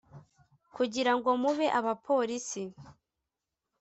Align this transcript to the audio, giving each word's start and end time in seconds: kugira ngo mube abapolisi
kugira 0.75 1.11
ngo 1.17 1.29
mube 1.41 1.67
abapolisi 1.79 2.63